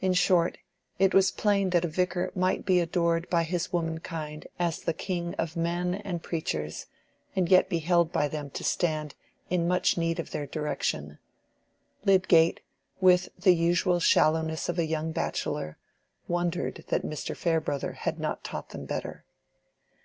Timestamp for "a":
1.84-1.88, 14.80-14.84